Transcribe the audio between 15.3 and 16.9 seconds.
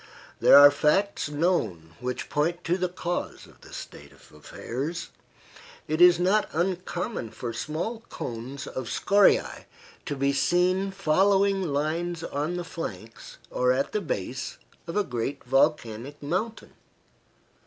volcanic mountain.